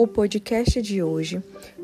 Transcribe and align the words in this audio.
O 0.00 0.06
podcast 0.06 0.80
de 0.80 1.02
hoje 1.02 1.42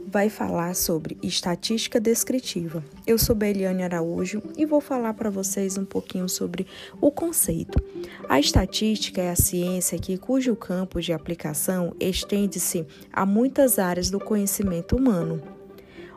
vai 0.08 0.30
falar 0.30 0.75
sobre 0.75 1.19
estatística 1.22 2.01
descritiva. 2.01 2.82
Eu 3.07 3.19
sou 3.19 3.37
Beliane 3.37 3.82
Araújo 3.82 4.43
e 4.57 4.64
vou 4.64 4.80
falar 4.80 5.12
para 5.12 5.29
vocês 5.29 5.77
um 5.77 5.85
pouquinho 5.85 6.27
sobre 6.27 6.66
o 6.98 7.11
conceito. 7.11 7.79
A 8.27 8.41
estatística 8.41 9.21
é 9.21 9.29
a 9.29 9.37
ciência 9.37 9.98
que 9.98 10.16
cujo 10.16 10.57
campo 10.57 10.98
de 10.98 11.12
aplicação 11.12 11.95
estende-se 12.00 12.87
a 13.12 13.27
muitas 13.27 13.79
áreas 13.79 14.09
do 14.09 14.19
conhecimento 14.19 14.96
humano, 14.96 15.43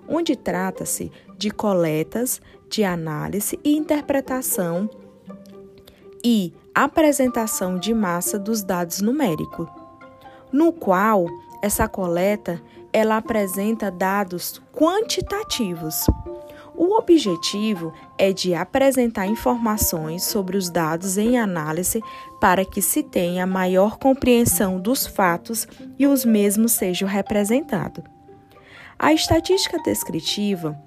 onde 0.07 0.37
trata-se 0.37 1.11
de 1.37 1.51
coletas, 1.51 2.41
de 2.69 2.81
análise 2.85 3.59
e 3.61 3.75
interpretação 3.75 4.89
e 6.23 6.53
apresentação 6.73 7.77
de 7.77 7.93
massa 7.93 8.39
dos 8.39 8.63
dados 8.63 9.01
numéricos, 9.01 9.67
no 10.49 10.71
qual 10.71 11.27
essa 11.61 11.87
coleta 11.87 12.61
ela 12.91 13.17
apresenta 13.17 13.91
dados 13.91 14.61
quantitativos. 14.73 16.05
O 16.75 16.97
objetivo 16.97 17.93
é 18.17 18.31
de 18.31 18.55
apresentar 18.55 19.27
informações 19.27 20.23
sobre 20.23 20.55
os 20.55 20.69
dados 20.69 21.17
em 21.17 21.37
análise 21.37 22.01
para 22.39 22.63
que 22.63 22.81
se 22.81 23.03
tenha 23.03 23.45
maior 23.45 23.97
compreensão 23.97 24.79
dos 24.79 25.05
fatos 25.05 25.67
e 25.97 26.07
os 26.07 26.23
mesmos 26.23 26.71
sejam 26.71 27.07
representados. 27.07 28.03
A 28.97 29.13
estatística 29.13 29.77
descritiva 29.83 30.79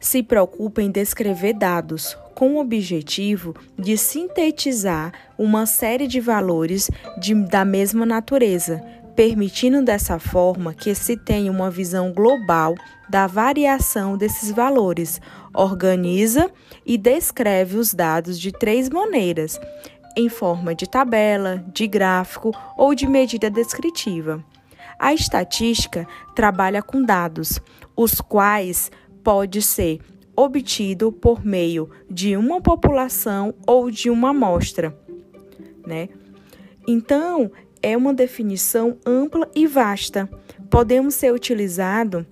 se 0.00 0.22
preocupa 0.22 0.80
em 0.80 0.90
descrever 0.90 1.52
dados 1.52 2.16
com 2.34 2.54
o 2.54 2.60
objetivo 2.60 3.54
de 3.78 3.96
sintetizar 3.96 5.12
uma 5.38 5.66
série 5.66 6.06
de 6.06 6.20
valores 6.20 6.90
de, 7.18 7.34
da 7.34 7.64
mesma 7.64 8.04
natureza, 8.04 8.82
permitindo 9.16 9.82
dessa 9.82 10.18
forma 10.18 10.74
que 10.74 10.94
se 10.94 11.16
tenha 11.16 11.50
uma 11.50 11.70
visão 11.70 12.12
global 12.12 12.74
da 13.08 13.26
variação 13.26 14.16
desses 14.16 14.50
valores, 14.50 15.20
organiza 15.54 16.50
e 16.84 16.98
descreve 16.98 17.78
os 17.78 17.94
dados 17.94 18.38
de 18.38 18.52
três 18.52 18.90
maneiras: 18.90 19.58
em 20.16 20.28
forma 20.28 20.74
de 20.74 20.86
tabela, 20.86 21.64
de 21.72 21.86
gráfico 21.86 22.52
ou 22.76 22.94
de 22.94 23.06
medida 23.06 23.50
descritiva. 23.50 24.44
A 24.98 25.12
estatística 25.12 26.06
trabalha 26.34 26.82
com 26.82 27.02
dados, 27.02 27.60
os 27.96 28.20
quais 28.20 28.90
pode 29.24 29.62
ser 29.62 30.00
obtido 30.36 31.10
por 31.10 31.44
meio 31.44 31.90
de 32.10 32.36
uma 32.36 32.60
população 32.60 33.54
ou 33.66 33.90
de 33.90 34.10
uma 34.10 34.30
amostra, 34.30 34.96
né? 35.86 36.08
Então, 36.86 37.50
é 37.82 37.96
uma 37.96 38.14
definição 38.14 38.98
ampla 39.04 39.48
e 39.54 39.66
vasta. 39.66 40.28
Podemos 40.70 41.14
ser 41.14 41.32
utilizado 41.32 42.26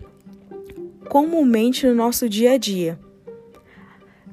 comumente 1.09 1.87
no 1.87 1.95
nosso 1.95 2.29
dia 2.29 2.53
a 2.53 2.59
dia. 2.59 2.99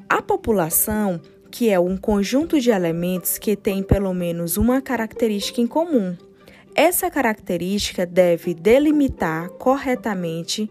A 0.10 0.22
população, 0.22 1.22
que 1.50 1.70
é 1.70 1.80
um 1.80 1.96
conjunto 1.96 2.60
de 2.60 2.72
elementos 2.72 3.38
que 3.38 3.56
tem 3.56 3.84
pelo 3.84 4.14
menos 4.14 4.58
uma 4.58 4.82
característica 4.82 5.62
em 5.62 5.68
comum. 5.68 6.16
Essa 6.76 7.12
característica 7.12 8.06
deve 8.06 8.54
delimitar 8.54 9.50
corretamente 9.52 10.70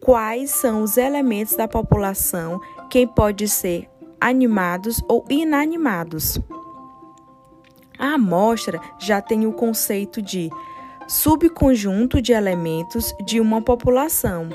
quais 0.00 0.50
são 0.50 0.82
os 0.82 0.96
elementos 0.96 1.54
da 1.54 1.68
população 1.68 2.60
que 2.90 3.06
pode 3.06 3.48
ser 3.48 3.88
animados 4.20 5.00
ou 5.08 5.24
inanimados. 5.28 6.40
A 8.00 8.14
amostra 8.14 8.80
já 8.98 9.20
tem 9.20 9.46
o 9.46 9.52
conceito 9.52 10.22
de 10.22 10.50
subconjunto 11.06 12.22
de 12.22 12.32
elementos 12.32 13.14
de 13.26 13.38
uma 13.38 13.60
população. 13.60 14.48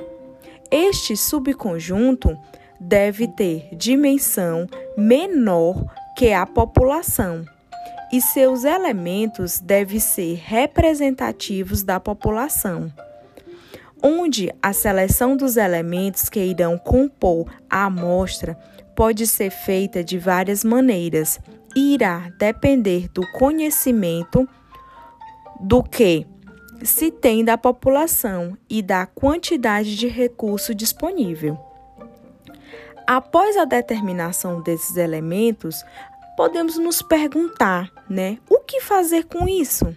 Este 0.71 1.15
subconjunto 1.15 2.35
deve 2.79 3.27
ter 3.27 3.69
dimensão 3.71 4.67
menor 4.97 5.85
que 6.17 6.33
a 6.33 6.45
população 6.45 7.45
e 8.11 8.19
seus 8.19 8.63
elementos 8.63 9.59
devem 9.59 9.99
ser 9.99 10.41
representativos 10.43 11.83
da 11.83 11.99
população 11.99 12.91
onde 14.07 14.53
a 14.61 14.71
seleção 14.71 15.35
dos 15.35 15.57
elementos 15.57 16.29
que 16.29 16.39
irão 16.39 16.77
compor 16.77 17.51
a 17.67 17.85
amostra 17.85 18.55
pode 18.95 19.25
ser 19.25 19.49
feita 19.49 20.03
de 20.03 20.19
várias 20.19 20.63
maneiras 20.63 21.39
irá 21.75 22.29
depender 22.37 23.09
do 23.09 23.21
conhecimento 23.33 24.47
do 25.59 25.83
que 25.83 26.25
se 26.83 27.11
tem 27.11 27.43
da 27.43 27.57
população 27.57 28.57
e 28.69 28.81
da 28.81 29.05
quantidade 29.05 29.95
de 29.95 30.07
recurso 30.07 30.73
disponível. 30.73 31.57
Após 33.07 33.55
a 33.57 33.65
determinação 33.65 34.61
desses 34.61 34.97
elementos, 34.97 35.83
podemos 36.35 36.77
nos 36.77 37.01
perguntar, 37.01 37.91
né, 38.09 38.39
o 38.49 38.59
que 38.59 38.81
fazer 38.81 39.25
com 39.25 39.47
isso? 39.47 39.95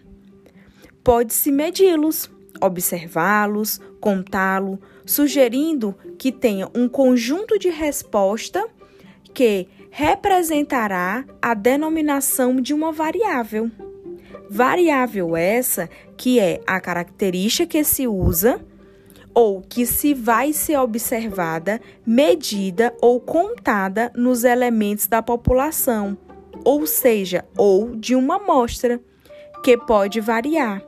Pode-se 1.03 1.51
medi-los, 1.51 2.31
observá-los, 2.61 3.81
contá-lo, 4.01 4.79
sugerindo 5.07 5.95
que 6.19 6.31
tenha 6.31 6.69
um 6.75 6.89
conjunto 6.89 7.59
de 7.59 7.71
resposta 7.71 8.67
que 9.39 9.69
representará 9.89 11.25
a 11.41 11.55
denominação 11.55 12.61
de 12.61 12.75
uma 12.75 12.91
variável. 12.91 13.71
Variável 14.51 15.37
essa 15.37 15.89
que 16.17 16.41
é 16.41 16.61
a 16.67 16.81
característica 16.81 17.79
que 17.79 17.85
se 17.85 18.09
usa 18.09 18.61
ou 19.33 19.63
que 19.63 19.87
se 19.87 20.13
vai 20.13 20.53
ser 20.53 20.77
observada, 20.79 21.81
medida 22.05 22.93
ou 23.01 23.21
contada 23.21 24.11
nos 24.17 24.43
elementos 24.43 25.07
da 25.07 25.23
população, 25.23 26.19
ou 26.65 26.85
seja, 26.85 27.45
ou 27.57 27.95
de 27.95 28.17
uma 28.17 28.43
amostra, 28.43 29.01
que 29.63 29.79
pode 29.79 30.21
variar. 30.21 30.83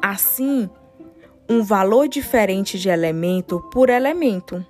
Assim, 0.00 0.70
um 1.50 1.64
valor 1.64 2.06
diferente 2.06 2.78
de 2.78 2.88
elemento 2.88 3.58
por 3.72 3.90
elemento. 3.90 4.64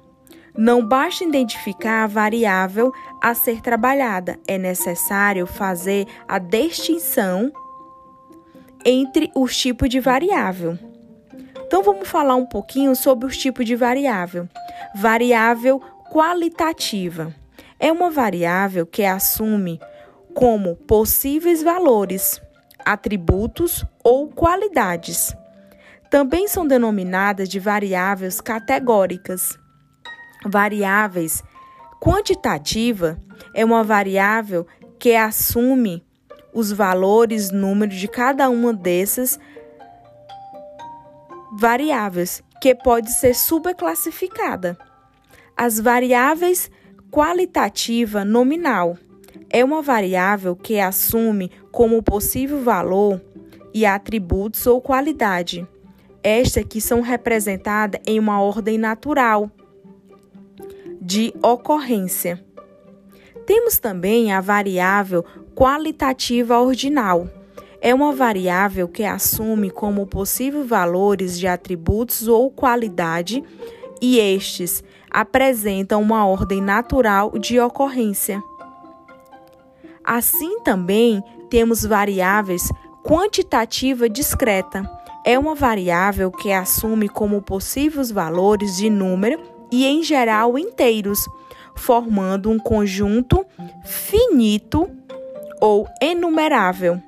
Não 0.57 0.87
basta 0.87 1.25
identificar 1.25 2.05
a 2.05 2.07
variável 2.07 2.93
a 3.21 3.35
ser 3.35 3.61
trabalhada, 3.61 4.39
é 4.47 4.57
necessário 4.57 5.47
fazer 5.47 6.07
a 6.29 6.39
distinção 6.39 7.53
entre 8.85 9.33
os 9.35 9.57
tipos 9.57 9.89
de 9.89 9.99
variável. 9.99 10.79
Então 11.67 11.83
vamos 11.83 12.09
falar 12.09 12.37
um 12.37 12.47
pouquinho 12.47 12.95
sobre 12.95 13.27
os 13.27 13.37
tipos 13.37 13.67
de 13.67 13.75
variável. 13.75 14.49
Variável 14.95 15.81
qualitativa 16.13 17.35
é 17.81 17.91
uma 17.91 18.11
variável 18.11 18.87
que 18.87 19.05
assume 19.05 19.81
como 20.33 20.77
possíveis 20.77 21.63
valores 21.63 22.41
atributos 22.85 23.85
ou 24.05 24.29
qualidades. 24.29 25.35
Também 26.11 26.47
são 26.47 26.65
denominadas 26.65 27.49
de 27.49 27.59
variáveis 27.59 28.41
categóricas. 28.41 29.59
Variáveis 30.45 31.43
quantitativa 32.01 33.19
é 33.55 33.65
uma 33.65 33.83
variável 33.83 34.67
que 34.99 35.17
assume 35.17 36.05
os 36.53 36.71
valores 36.71 37.51
números 37.51 37.97
de 37.97 38.07
cada 38.07 38.49
uma 38.51 38.73
dessas 38.73 39.39
variáveis, 41.57 42.43
que 42.61 42.75
pode 42.75 43.11
ser 43.13 43.35
subclassificada. 43.35 44.77
As 45.57 45.81
variáveis 45.81 46.71
qualitativa 47.11 48.25
nominal 48.25 48.99
é 49.49 49.65
uma 49.65 49.81
variável 49.81 50.57
que 50.57 50.81
assume 50.81 51.51
como 51.71 52.03
possível 52.03 52.63
valor 52.63 53.21
e 53.73 53.87
atributos 53.87 54.67
ou 54.67 54.81
qualidade. 54.81 55.67
Estas 56.23 56.65
que 56.65 56.81
são 56.81 57.01
representadas 57.01 58.01
em 58.07 58.19
uma 58.19 58.41
ordem 58.41 58.79
natural 58.79 59.51
de 61.15 61.33
ocorrência. 61.41 62.45
Temos 63.47 63.79
também 63.79 64.33
a 64.33 64.41
variável 64.41 65.25
qualitativa 65.55 66.59
ordinal. 66.59 67.29
É 67.81 67.95
uma 67.95 68.11
variável 68.11 68.89
que 68.89 69.05
assume 69.05 69.71
como 69.71 70.09
possível 70.09 70.65
valores 70.65 71.39
de 71.39 71.47
atributos 71.47 72.27
ou 72.27 72.51
qualidade 72.51 73.45
e 74.03 74.19
estes 74.19 74.83
apresentam 75.09 76.03
uma 76.03 76.27
ordem 76.27 76.61
natural 76.61 77.39
de 77.39 77.61
ocorrência. 77.61 78.43
Assim 80.03 80.59
também 80.63 81.23
temos 81.49 81.85
variáveis 81.85 82.69
quantitativa 83.05 84.09
discreta. 84.09 84.83
É 85.25 85.39
uma 85.39 85.55
variável 85.55 86.33
que 86.33 86.51
assume 86.51 87.09
como 87.09 87.41
possíveis 87.41 88.11
valores 88.11 88.77
de 88.77 88.91
número 88.91 89.54
e, 89.75 89.85
em 89.85 90.05
geral, 90.05 90.57
inteiros, 90.57 91.29
formando 91.75 92.49
um 92.49 92.61
conjunto 92.61 93.45
finito 93.85 94.89
ou 95.61 95.89
enumerável. 96.01 97.03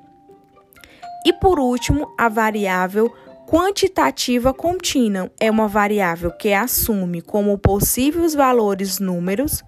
E 1.25 1.31
por 1.31 1.59
último, 1.59 2.13
a 2.17 2.27
variável 2.27 3.09
Quantitativa 3.47 4.53
contínua 4.53 5.31
é 5.39 5.49
uma 5.49 5.69
variável 5.69 6.29
que 6.31 6.51
assume 6.51 7.21
como 7.21 7.57
possíveis 7.57 8.35
valores 8.35 8.99
números 8.99 9.63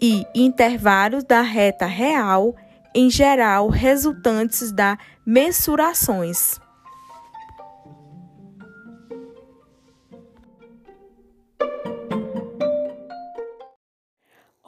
e 0.00 0.24
intervalos 0.32 1.24
da 1.24 1.40
reta 1.42 1.86
real, 1.86 2.54
em 2.94 3.10
geral 3.10 3.68
resultantes 3.68 4.70
das 4.70 4.96
mensurações. 5.26 6.60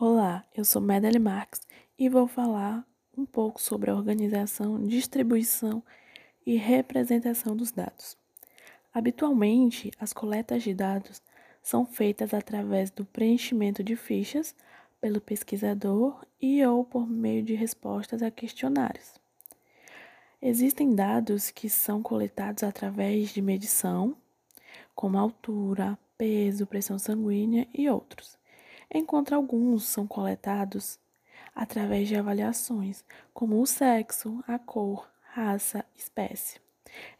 Olá, 0.04 0.44
eu 0.52 0.64
sou 0.64 0.82
Medley 0.82 1.20
Marques 1.20 1.60
e 1.96 2.08
vou 2.08 2.26
falar 2.26 2.84
um 3.16 3.24
pouco 3.24 3.62
sobre 3.62 3.88
a 3.88 3.94
organização, 3.94 4.84
distribuição 4.84 5.80
e 6.44 6.56
representação 6.56 7.56
dos 7.56 7.70
dados. 7.70 8.16
Habitualmente, 8.92 9.92
as 10.00 10.12
coletas 10.12 10.64
de 10.64 10.74
dados 10.74 11.22
são 11.62 11.86
feitas 11.86 12.34
através 12.34 12.90
do 12.90 13.04
preenchimento 13.04 13.84
de 13.84 13.94
fichas 13.94 14.56
pelo 15.00 15.20
pesquisador 15.20 16.26
e 16.40 16.66
ou 16.66 16.84
por 16.84 17.08
meio 17.08 17.44
de 17.44 17.54
respostas 17.54 18.22
a 18.22 18.30
questionários. 18.32 19.14
Existem 20.42 20.96
dados 20.96 21.52
que 21.52 21.70
são 21.70 22.02
coletados 22.02 22.64
através 22.64 23.32
de 23.32 23.40
medição, 23.40 24.16
como 24.96 25.16
altura, 25.16 25.96
peso, 26.18 26.66
pressão 26.66 26.98
sanguínea 26.98 27.68
e 27.72 27.88
outros 27.88 28.41
enquanto 28.92 29.34
alguns 29.34 29.84
são 29.84 30.06
coletados 30.06 30.98
através 31.54 32.08
de 32.08 32.16
avaliações, 32.16 33.04
como 33.32 33.60
o 33.60 33.66
sexo, 33.66 34.42
a 34.46 34.58
cor, 34.58 35.08
raça, 35.22 35.84
espécie. 35.94 36.60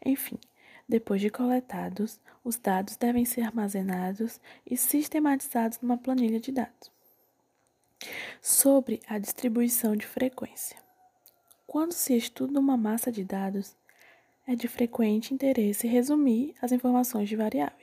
Enfim, 0.05 0.39
depois 0.87 1.21
de 1.21 1.29
coletados, 1.29 2.19
os 2.43 2.57
dados 2.57 2.95
devem 2.95 3.25
ser 3.25 3.41
armazenados 3.41 4.39
e 4.65 4.75
sistematizados 4.75 5.79
numa 5.81 5.97
planilha 5.97 6.39
de 6.39 6.51
dados. 6.51 6.91
Sobre 8.41 9.01
a 9.07 9.17
distribuição 9.17 9.95
de 9.95 10.05
frequência. 10.05 10.77
Quando 11.65 11.93
se 11.93 12.15
estuda 12.15 12.59
uma 12.59 12.77
massa 12.77 13.11
de 13.11 13.23
dados, 13.23 13.75
é 14.45 14.55
de 14.55 14.67
frequente 14.67 15.33
interesse 15.33 15.87
resumir 15.87 16.53
as 16.61 16.71
informações 16.71 17.29
de 17.29 17.35
variáveis. 17.35 17.82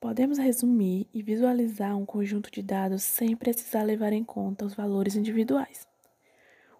Podemos 0.00 0.38
resumir 0.38 1.06
e 1.12 1.22
visualizar 1.22 1.94
um 1.94 2.06
conjunto 2.06 2.50
de 2.50 2.62
dados 2.62 3.02
sem 3.02 3.36
precisar 3.36 3.82
levar 3.82 4.14
em 4.14 4.24
conta 4.24 4.64
os 4.64 4.74
valores 4.74 5.14
individuais. 5.14 5.86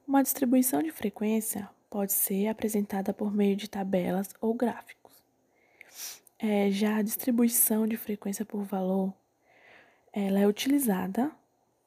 Uma 0.09 0.23
distribuição 0.23 0.83
de 0.83 0.91
frequência 0.91 1.69
pode 1.91 2.15
ser 2.15 2.49
apresentada 2.49 3.13
por 3.13 3.31
meio 3.31 3.55
de 3.55 3.69
tabelas 3.69 4.31
ou 4.41 4.55
gráficos. 4.55 5.23
É, 6.39 6.71
já 6.71 6.97
a 6.97 7.03
distribuição 7.03 7.87
de 7.87 7.99
frequência 7.99 8.47
por 8.47 8.63
valor, 8.63 9.13
ela 10.11 10.41
é 10.41 10.47
utilizada 10.47 11.31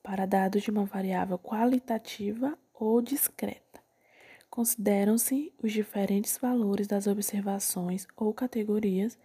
para 0.04 0.28
dados 0.28 0.62
de 0.62 0.70
uma 0.70 0.86
variável 0.86 1.40
qualitativa 1.40 2.56
ou 2.76 3.02
discreta. 3.02 3.82
Consideram-se 4.52 5.52
os 5.64 5.72
diferentes 5.72 6.38
valores 6.38 6.86
das 6.86 7.08
observações 7.08 8.06
ou 8.16 8.32
categorias 8.32 9.18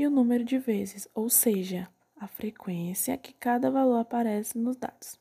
e 0.00 0.06
o 0.06 0.10
número 0.10 0.42
de 0.42 0.56
vezes, 0.56 1.06
ou 1.14 1.28
seja, 1.28 1.86
a 2.18 2.26
frequência 2.26 3.18
que 3.18 3.34
cada 3.34 3.70
valor 3.70 3.98
aparece 3.98 4.56
nos 4.56 4.74
dados. 4.74 5.20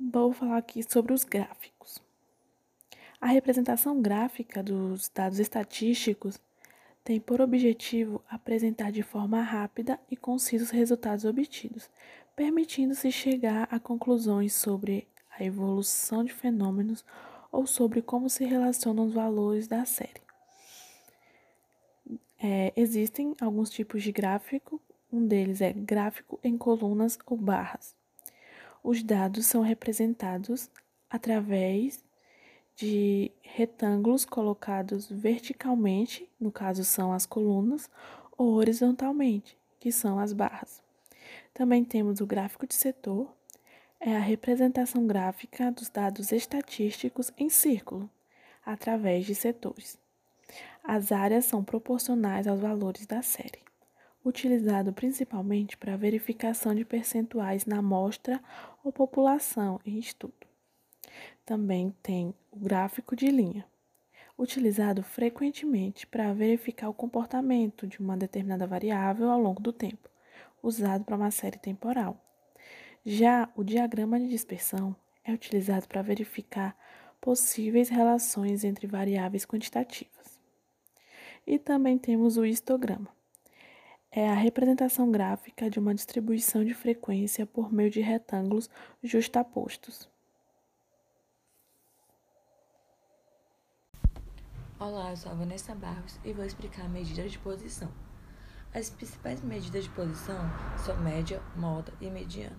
Vou 0.00 0.32
falar 0.32 0.56
aqui 0.56 0.82
sobre 0.82 1.12
os 1.12 1.22
gráficos. 1.22 2.02
A 3.20 3.26
representação 3.26 4.00
gráfica 4.00 4.62
dos 4.62 5.10
dados 5.10 5.38
estatísticos 5.38 6.40
tem 7.04 7.20
por 7.20 7.42
objetivo 7.42 8.24
apresentar 8.26 8.90
de 8.90 9.02
forma 9.02 9.42
rápida 9.42 10.00
e 10.10 10.16
concisa 10.16 10.64
os 10.64 10.70
resultados 10.70 11.26
obtidos, 11.26 11.90
permitindo-se 12.34 13.12
chegar 13.12 13.68
a 13.70 13.78
conclusões 13.78 14.54
sobre 14.54 15.06
a 15.38 15.44
evolução 15.44 16.24
de 16.24 16.32
fenômenos 16.32 17.04
ou 17.52 17.66
sobre 17.66 18.00
como 18.00 18.30
se 18.30 18.46
relacionam 18.46 19.04
os 19.04 19.12
valores 19.12 19.68
da 19.68 19.84
série. 19.84 20.25
É, 22.42 22.72
existem 22.76 23.34
alguns 23.40 23.70
tipos 23.70 24.02
de 24.02 24.12
gráfico, 24.12 24.80
um 25.12 25.26
deles 25.26 25.60
é 25.60 25.72
gráfico 25.72 26.38
em 26.44 26.56
colunas 26.58 27.18
ou 27.24 27.36
barras. 27.36 27.94
Os 28.82 29.02
dados 29.02 29.46
são 29.46 29.62
representados 29.62 30.70
através 31.08 32.04
de 32.76 33.32
retângulos 33.42 34.24
colocados 34.24 35.08
verticalmente, 35.08 36.28
no 36.38 36.52
caso 36.52 36.84
são 36.84 37.12
as 37.12 37.24
colunas, 37.24 37.88
ou 38.36 38.52
horizontalmente, 38.52 39.58
que 39.80 39.90
são 39.90 40.18
as 40.18 40.32
barras. 40.32 40.82
Também 41.54 41.82
temos 41.84 42.20
o 42.20 42.26
gráfico 42.26 42.66
de 42.66 42.74
setor, 42.74 43.34
é 43.98 44.14
a 44.14 44.20
representação 44.20 45.06
gráfica 45.06 45.72
dos 45.72 45.88
dados 45.88 46.30
estatísticos 46.30 47.32
em 47.38 47.48
círculo, 47.48 48.10
através 48.64 49.24
de 49.24 49.34
setores. 49.34 49.98
As 50.82 51.10
áreas 51.10 51.44
são 51.44 51.64
proporcionais 51.64 52.46
aos 52.46 52.60
valores 52.60 53.06
da 53.06 53.22
série, 53.22 53.62
utilizado 54.24 54.92
principalmente 54.92 55.76
para 55.76 55.96
verificação 55.96 56.74
de 56.74 56.84
percentuais 56.84 57.66
na 57.66 57.78
amostra 57.78 58.40
ou 58.84 58.92
população 58.92 59.80
em 59.84 59.98
estudo. 59.98 60.34
Também 61.44 61.94
tem 62.02 62.34
o 62.50 62.58
gráfico 62.58 63.16
de 63.16 63.28
linha, 63.30 63.64
utilizado 64.38 65.02
frequentemente 65.02 66.06
para 66.06 66.32
verificar 66.32 66.88
o 66.88 66.94
comportamento 66.94 67.86
de 67.86 68.00
uma 68.00 68.16
determinada 68.16 68.66
variável 68.66 69.30
ao 69.30 69.40
longo 69.40 69.60
do 69.60 69.72
tempo, 69.72 70.08
usado 70.62 71.04
para 71.04 71.16
uma 71.16 71.30
série 71.30 71.58
temporal. 71.58 72.20
Já 73.04 73.48
o 73.54 73.62
diagrama 73.62 74.18
de 74.18 74.28
dispersão 74.28 74.94
é 75.24 75.32
utilizado 75.32 75.86
para 75.88 76.02
verificar 76.02 76.76
possíveis 77.20 77.88
relações 77.88 78.64
entre 78.64 78.86
variáveis 78.86 79.46
quantitativas. 79.46 80.15
E 81.46 81.58
também 81.58 81.96
temos 81.96 82.36
o 82.36 82.44
histograma. 82.44 83.08
É 84.10 84.28
a 84.28 84.34
representação 84.34 85.12
gráfica 85.12 85.70
de 85.70 85.78
uma 85.78 85.94
distribuição 85.94 86.64
de 86.64 86.74
frequência 86.74 87.46
por 87.46 87.72
meio 87.72 87.90
de 87.90 88.00
retângulos 88.00 88.68
justapostos. 89.02 90.08
Olá, 94.80 95.10
eu 95.10 95.16
sou 95.16 95.30
a 95.30 95.34
Vanessa 95.34 95.74
Barros 95.74 96.18
e 96.24 96.32
vou 96.32 96.44
explicar 96.44 96.86
a 96.86 96.88
medida 96.88 97.28
de 97.28 97.38
posição. 97.38 97.90
As 98.74 98.90
principais 98.90 99.40
medidas 99.40 99.84
de 99.84 99.90
posição 99.90 100.40
são 100.84 101.00
média, 101.00 101.40
moda 101.56 101.92
e 102.00 102.10
mediana. 102.10 102.58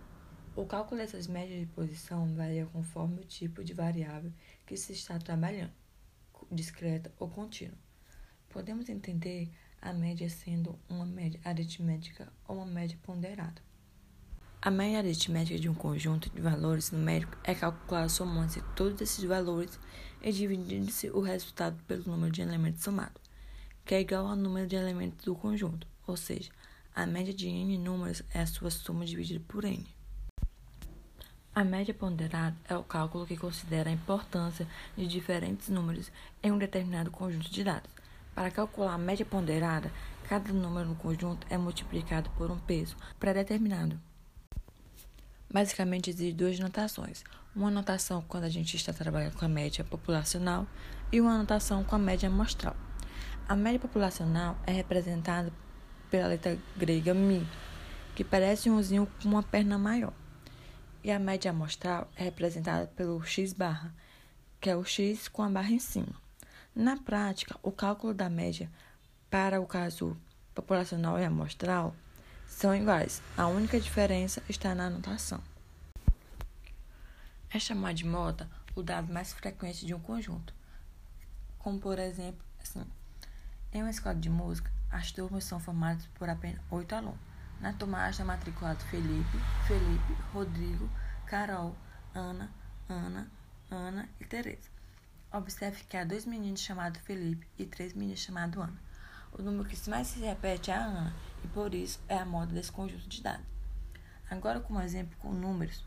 O 0.55 0.65
cálculo 0.65 0.99
dessas 1.01 1.27
médias 1.27 1.59
de 1.59 1.67
posição 1.67 2.33
varia 2.33 2.65
conforme 2.67 3.21
o 3.21 3.25
tipo 3.25 3.63
de 3.63 3.73
variável 3.73 4.31
que 4.65 4.77
se 4.77 4.93
está 4.93 5.19
trabalhando, 5.19 5.73
discreta 6.51 7.13
ou 7.19 7.29
contínua. 7.29 7.86
Podemos 8.57 8.89
entender 8.89 9.51
a 9.79 9.93
média 9.93 10.27
sendo 10.27 10.79
uma 10.89 11.05
média 11.05 11.39
aritmética 11.45 12.27
ou 12.47 12.57
uma 12.57 12.65
média 12.65 12.97
ponderada. 13.03 13.61
A 14.59 14.71
média 14.71 14.97
aritmética 14.97 15.59
de 15.59 15.69
um 15.69 15.75
conjunto 15.75 16.27
de 16.31 16.41
valores 16.41 16.89
numéricos 16.89 17.37
é 17.43 17.53
calculada 17.53 18.09
somando-se 18.09 18.63
todos 18.75 18.99
esses 18.99 19.23
valores 19.23 19.79
e 20.23 20.31
dividindo-se 20.31 21.11
o 21.11 21.19
resultado 21.19 21.77
pelo 21.83 22.05
número 22.05 22.31
de 22.31 22.41
elementos 22.41 22.83
somados, 22.83 23.21
que 23.85 23.93
é 23.93 24.01
igual 24.01 24.25
ao 24.25 24.35
número 24.35 24.65
de 24.65 24.75
elementos 24.75 25.23
do 25.23 25.35
conjunto, 25.35 25.85
ou 26.07 26.17
seja, 26.17 26.49
a 26.95 27.05
média 27.05 27.35
de 27.35 27.47
n 27.47 27.77
números 27.77 28.23
é 28.33 28.39
a 28.39 28.47
sua 28.47 28.71
soma 28.71 29.05
dividida 29.05 29.39
por 29.47 29.65
n. 29.65 29.85
A 31.53 31.63
média 31.63 31.93
ponderada 31.93 32.57
é 32.67 32.75
o 32.75 32.83
cálculo 32.83 33.27
que 33.27 33.37
considera 33.37 33.91
a 33.91 33.93
importância 33.93 34.67
de 34.97 35.05
diferentes 35.05 35.69
números 35.69 36.11
em 36.41 36.51
um 36.51 36.57
determinado 36.57 37.11
conjunto 37.11 37.51
de 37.51 37.63
dados. 37.63 37.96
Para 38.37 38.51
calcular 38.51 38.93
a 38.93 38.97
média 38.99 39.25
ponderada, 39.25 39.91
cada 40.29 40.53
número 40.53 40.89
no 40.89 40.95
conjunto 40.95 41.47
é 41.49 41.57
multiplicado 41.57 42.29
por 42.37 42.51
um 42.51 42.59
peso 42.59 42.95
pré-determinado. 43.19 43.99
Basicamente, 45.51 46.11
existem 46.11 46.35
duas 46.35 46.59
notações. 46.59 47.23
Uma 47.55 47.71
notação 47.71 48.23
quando 48.27 48.43
a 48.43 48.49
gente 48.49 48.75
está 48.75 48.93
trabalhando 48.93 49.33
com 49.33 49.45
a 49.45 49.47
média 49.47 49.83
populacional 49.83 50.67
e 51.11 51.19
uma 51.19 51.35
notação 51.35 51.83
com 51.83 51.95
a 51.95 51.97
média 51.97 52.29
amostral. 52.29 52.75
A 53.49 53.55
média 53.55 53.79
populacional 53.79 54.55
é 54.67 54.71
representada 54.71 55.51
pela 56.11 56.27
letra 56.27 56.59
grega 56.77 57.15
mi, 57.15 57.43
que 58.13 58.23
parece 58.23 58.69
um 58.69 58.77
uzinho 58.77 59.07
com 59.19 59.29
uma 59.29 59.41
perna 59.41 59.79
maior. 59.79 60.13
E 61.03 61.09
a 61.09 61.17
média 61.17 61.49
amostral 61.49 62.07
é 62.15 62.25
representada 62.25 62.85
pelo 62.95 63.19
x 63.25 63.51
barra, 63.51 63.91
que 64.61 64.69
é 64.69 64.75
o 64.75 64.85
x 64.85 65.27
com 65.27 65.41
a 65.41 65.49
barra 65.49 65.71
em 65.71 65.79
cima. 65.79 66.26
Na 66.79 66.95
prática, 66.95 67.57
o 67.63 67.71
cálculo 67.71 68.13
da 68.13 68.29
média 68.29 68.69
para 69.31 69.59
o 69.59 69.65
caso 69.65 70.15
populacional 70.53 71.17
e 71.17 71.25
amostral 71.25 71.95
são 72.47 72.75
iguais. 72.75 73.19
A 73.35 73.47
única 73.47 73.79
diferença 73.79 74.43
está 74.47 74.75
na 74.75 74.85
anotação. 74.85 75.41
É 77.49 77.57
chamado 77.57 77.95
de 77.95 78.05
moda 78.05 78.47
o 78.75 78.83
dado 78.83 79.11
mais 79.11 79.33
frequente 79.33 79.87
de 79.87 79.95
um 79.95 79.99
conjunto. 79.99 80.53
Como, 81.57 81.79
por 81.79 81.97
exemplo, 81.97 82.45
assim, 82.61 82.85
Em 83.73 83.81
uma 83.81 83.89
escola 83.89 84.13
de 84.13 84.29
música, 84.29 84.71
as 84.91 85.11
turmas 85.11 85.45
são 85.45 85.59
formadas 85.59 86.05
por 86.13 86.29
apenas 86.29 86.61
oito 86.69 86.93
alunos. 86.93 87.19
Na 87.59 87.73
turma 87.73 88.07
está 88.07 88.23
matriculado 88.23 88.83
Felipe, 88.85 89.39
Felipe, 89.65 90.13
Rodrigo, 90.31 90.87
Carol, 91.25 91.75
Ana, 92.13 92.51
Ana, 92.87 93.27
Ana 93.71 94.07
e 94.21 94.25
Teresa. 94.25 94.76
Observe 95.31 95.83
que 95.83 95.97
há 95.97 96.05
dois 96.05 96.25
meninos 96.25 96.61
chamados 96.61 97.01
Felipe 97.01 97.45
e 97.57 97.65
três 97.65 97.93
meninas 97.93 98.19
chamados 98.19 98.63
Ana. 98.63 98.81
O 99.33 99.41
número 99.41 99.67
que 99.67 99.89
mais 99.89 100.07
se 100.07 100.19
repete 100.19 100.71
é 100.71 100.73
a 100.73 100.85
Ana, 100.85 101.13
e 101.43 101.47
por 101.49 101.75
isso 101.75 101.99
é 102.07 102.17
a 102.17 102.25
moda 102.25 102.53
desse 102.53 102.71
conjunto 102.71 103.09
de 103.09 103.21
dados. 103.21 103.45
Agora, 104.29 104.61
como 104.61 104.81
exemplo 104.81 105.17
com 105.19 105.33
números, 105.33 105.83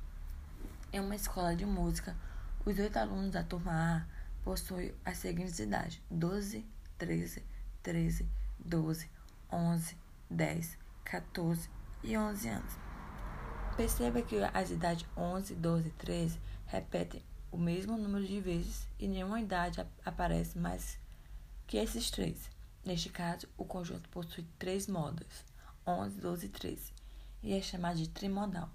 em 0.92 1.00
uma 1.00 1.16
escola 1.16 1.56
de 1.56 1.64
música, 1.64 2.14
os 2.66 2.78
oito 2.78 2.98
alunos 2.98 3.30
da 3.30 3.42
turma 3.42 3.72
A 3.72 4.06
possuem 4.44 4.94
as 5.06 5.16
seguintes 5.16 5.58
idades: 5.58 6.00
12, 6.10 6.64
13, 6.98 7.42
13, 7.82 8.28
12, 8.58 9.10
11, 9.50 9.96
10, 10.30 10.78
14 11.02 11.70
e 12.04 12.16
11 12.16 12.48
anos. 12.48 12.72
Perceba 13.74 14.20
que 14.20 14.36
as 14.52 14.70
idades 14.70 15.06
11, 15.16 15.54
12 15.54 15.88
e 15.88 15.92
13 15.92 16.40
repetem 16.66 17.29
o 17.50 17.58
mesmo 17.58 17.96
número 17.96 18.26
de 18.26 18.40
vezes 18.40 18.86
e 18.98 19.08
nenhuma 19.08 19.40
idade 19.40 19.84
aparece 20.04 20.58
mais 20.58 20.98
que 21.66 21.76
esses 21.76 22.10
três. 22.10 22.50
Neste 22.84 23.08
caso, 23.08 23.48
o 23.56 23.64
conjunto 23.64 24.08
possui 24.08 24.44
três 24.58 24.86
modas, 24.86 25.44
11, 25.86 26.20
12 26.20 26.46
e 26.46 26.48
13, 26.48 26.92
e 27.42 27.52
é 27.52 27.60
chamado 27.60 27.96
de 27.96 28.08
trimodal. 28.08 28.70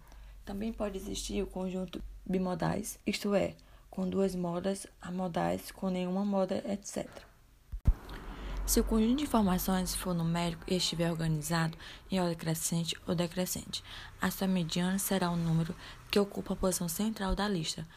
Também 0.45 0.71
pode 0.71 0.97
existir 0.97 1.41
o 1.41 1.47
conjunto 1.47 2.03
bimodais, 2.25 2.99
isto 3.05 3.33
é, 3.33 3.55
com 3.89 4.07
duas 4.07 4.35
modas, 4.35 4.85
amodais, 5.01 5.71
com 5.71 5.89
nenhuma 5.89 6.23
moda, 6.23 6.63
etc. 6.71 7.09
Se 8.65 8.79
o 8.79 8.83
conjunto 8.83 9.17
de 9.17 9.23
informações 9.23 9.93
for 9.95 10.13
numérico 10.13 10.63
e 10.67 10.75
estiver 10.75 11.11
organizado 11.11 11.77
em 12.11 12.19
ordem 12.19 12.35
crescente 12.35 12.95
ou 13.07 13.13
decrescente, 13.13 13.83
a 14.19 14.31
sua 14.31 14.47
mediana 14.47 14.97
será 14.97 15.29
o 15.29 15.35
número 15.35 15.75
que 16.09 16.19
ocupa 16.19 16.53
a 16.53 16.57
posição 16.57 16.89
central 16.89 17.35
da 17.35 17.47
lista. 17.47 17.87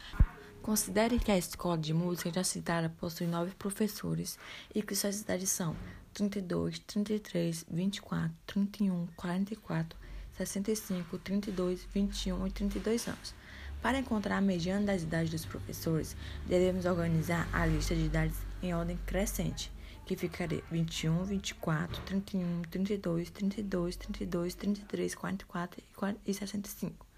Considere 0.69 1.17
que 1.17 1.31
a 1.31 1.37
escola 1.37 1.79
de 1.79 1.95
música 1.95 2.31
já 2.31 2.43
citada 2.43 2.89
possui 2.89 3.25
nove 3.25 3.55
professores 3.55 4.37
e 4.75 4.83
que 4.83 4.93
suas 4.93 5.21
idades 5.21 5.49
são 5.49 5.75
32, 6.13 6.77
33, 6.77 7.65
24, 7.67 8.31
31, 8.45 9.07
44, 9.15 9.97
65, 10.37 11.17
32, 11.17 11.87
21 11.91 12.45
e 12.45 12.51
32 12.51 13.07
anos. 13.07 13.33
Para 13.81 13.97
encontrar 13.97 14.37
a 14.37 14.41
mediana 14.41 14.85
das 14.85 15.01
idades 15.01 15.31
dos 15.31 15.43
professores, 15.43 16.15
devemos 16.45 16.85
organizar 16.85 17.49
a 17.51 17.65
lista 17.65 17.95
de 17.95 18.05
idades 18.05 18.37
em 18.61 18.71
ordem 18.71 18.99
crescente, 19.07 19.71
que 20.05 20.15
ficaria 20.15 20.61
21, 20.69 21.23
24, 21.23 21.99
31, 22.03 22.61
32, 22.69 23.31
32, 23.31 23.95
32, 23.95 24.53
33, 24.53 25.15
44 25.15 25.81
e 26.27 26.31
65. 26.31 27.08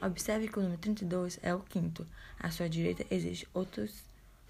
Observe 0.00 0.46
que 0.46 0.58
o 0.58 0.62
número 0.62 0.80
32 0.80 1.40
é 1.42 1.52
o 1.52 1.58
quinto. 1.58 2.06
À 2.38 2.50
sua 2.50 2.68
direita 2.68 3.04
existem 3.10 3.48
outros, 3.52 4.04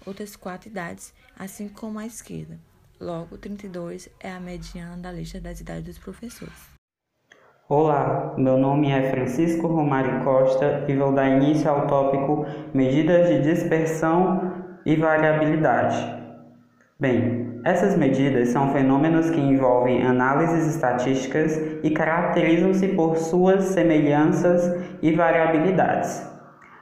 outras 0.05 0.35
quatro 0.35 0.69
idades, 0.69 1.13
assim 1.37 1.67
como 1.67 1.97
à 1.97 2.05
esquerda. 2.05 2.59
Logo, 2.99 3.37
32 3.37 4.09
é 4.19 4.31
a 4.31 4.39
mediana 4.39 4.97
da 4.97 5.11
lista 5.11 5.39
das 5.39 5.59
idades 5.59 5.85
dos 5.85 5.97
professores. 5.97 6.53
Olá, 7.67 8.35
meu 8.37 8.57
nome 8.57 8.91
é 8.91 9.09
Francisco 9.09 9.67
Romário 9.67 10.23
Costa 10.23 10.85
e 10.87 10.95
vou 10.95 11.13
dar 11.13 11.29
início 11.29 11.69
ao 11.69 11.87
tópico 11.87 12.45
Medidas 12.73 13.27
de 13.29 13.41
Dispersão 13.41 14.81
e 14.85 14.95
Variabilidade. 14.95 15.97
Bem, 16.99 17.48
essas 17.63 17.97
medidas 17.97 18.49
são 18.49 18.71
fenômenos 18.71 19.29
que 19.29 19.39
envolvem 19.39 20.05
análises 20.05 20.75
estatísticas 20.75 21.59
e 21.83 21.89
caracterizam-se 21.89 22.89
por 22.89 23.17
suas 23.17 23.65
semelhanças 23.65 24.75
e 25.01 25.11
variabilidades. 25.11 26.27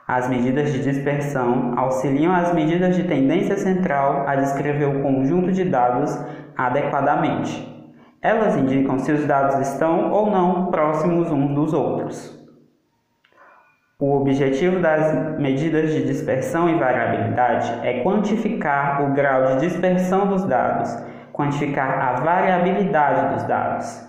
As 0.07 0.29
medidas 0.29 0.71
de 0.71 0.83
dispersão 0.83 1.73
auxiliam 1.77 2.33
as 2.33 2.53
medidas 2.53 2.95
de 2.95 3.03
tendência 3.03 3.57
central 3.57 4.27
a 4.27 4.35
descrever 4.35 4.85
o 4.85 5.01
conjunto 5.01 5.51
de 5.51 5.65
dados 5.65 6.17
adequadamente. 6.55 7.75
Elas 8.21 8.55
indicam 8.55 8.99
se 8.99 9.11
os 9.11 9.25
dados 9.25 9.67
estão 9.67 10.11
ou 10.11 10.29
não 10.29 10.67
próximos 10.67 11.31
uns 11.31 11.53
dos 11.53 11.73
outros. 11.73 12.36
O 13.99 14.15
objetivo 14.15 14.79
das 14.79 15.39
medidas 15.39 15.91
de 15.91 16.05
dispersão 16.05 16.69
e 16.69 16.77
variabilidade 16.77 17.79
é 17.81 18.03
quantificar 18.03 19.03
o 19.03 19.15
grau 19.15 19.55
de 19.55 19.67
dispersão 19.67 20.27
dos 20.27 20.45
dados, 20.45 20.95
quantificar 21.33 21.97
a 21.99 22.19
variabilidade 22.19 23.33
dos 23.33 23.43
dados. 23.47 24.07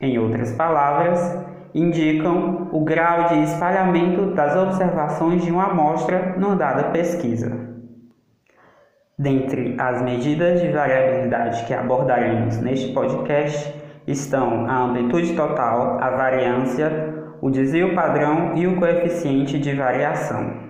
Em 0.00 0.18
outras 0.18 0.52
palavras, 0.56 1.38
indicam 1.72 2.68
o 2.72 2.80
grau 2.82 3.28
de 3.28 3.44
espalhamento 3.44 4.34
das 4.34 4.56
observações 4.56 5.44
de 5.44 5.52
uma 5.52 5.70
amostra 5.70 6.34
numa 6.36 6.56
dada 6.56 6.90
pesquisa. 6.90 7.56
Dentre 9.16 9.76
as 9.78 10.02
medidas 10.02 10.60
de 10.60 10.72
variabilidade 10.72 11.64
que 11.64 11.72
abordaremos 11.72 12.58
neste 12.58 12.92
podcast 12.92 13.72
estão 14.04 14.66
a 14.68 14.82
amplitude 14.82 15.36
total, 15.36 16.00
a 16.00 16.10
variância, 16.10 17.11
o 17.42 17.50
desvio 17.50 17.92
padrão 17.92 18.52
e 18.54 18.68
o 18.68 18.76
coeficiente 18.76 19.58
de 19.58 19.74
variação. 19.74 20.62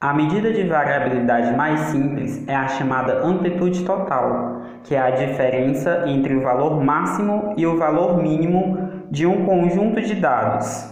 A 0.00 0.14
medida 0.14 0.50
de 0.50 0.66
variabilidade 0.66 1.54
mais 1.54 1.78
simples 1.90 2.42
é 2.48 2.56
a 2.56 2.68
chamada 2.68 3.22
amplitude 3.22 3.84
total, 3.84 4.62
que 4.82 4.94
é 4.94 4.98
a 4.98 5.10
diferença 5.10 6.04
entre 6.06 6.34
o 6.34 6.40
valor 6.40 6.82
máximo 6.82 7.52
e 7.58 7.66
o 7.66 7.76
valor 7.76 8.22
mínimo 8.22 9.04
de 9.10 9.26
um 9.26 9.44
conjunto 9.44 10.00
de 10.00 10.14
dados. 10.14 10.90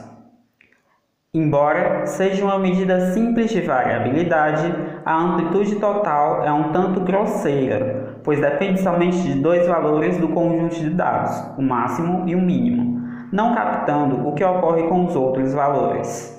Embora 1.32 2.04
seja 2.04 2.44
uma 2.44 2.58
medida 2.58 3.12
simples 3.12 3.50
de 3.50 3.62
variabilidade, 3.62 4.74
a 5.06 5.18
amplitude 5.18 5.76
total 5.76 6.44
é 6.44 6.52
um 6.52 6.70
tanto 6.70 7.00
grosseira, 7.00 8.18
pois 8.22 8.42
depende 8.42 8.78
somente 8.78 9.22
de 9.22 9.40
dois 9.40 9.66
valores 9.66 10.18
do 10.18 10.28
conjunto 10.28 10.74
de 10.74 10.90
dados, 10.90 11.34
o 11.56 11.62
máximo 11.62 12.28
e 12.28 12.34
o 12.34 12.42
mínimo 12.42 12.95
não 13.32 13.54
captando 13.54 14.28
o 14.28 14.34
que 14.34 14.44
ocorre 14.44 14.84
com 14.84 15.06
os 15.06 15.16
outros 15.16 15.52
valores. 15.52 16.34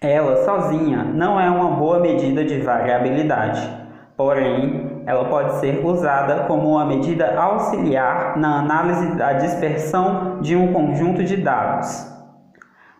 Ela 0.00 0.44
sozinha 0.44 1.04
não 1.04 1.40
é 1.40 1.48
uma 1.48 1.70
boa 1.76 1.98
medida 2.00 2.44
de 2.44 2.58
variabilidade, 2.60 3.68
porém, 4.16 5.02
ela 5.06 5.26
pode 5.26 5.54
ser 5.54 5.84
usada 5.84 6.44
como 6.44 6.70
uma 6.70 6.84
medida 6.84 7.40
auxiliar 7.40 8.36
na 8.36 8.58
análise 8.58 9.14
da 9.16 9.34
dispersão 9.34 10.40
de 10.40 10.56
um 10.56 10.72
conjunto 10.72 11.22
de 11.22 11.36
dados. 11.36 12.12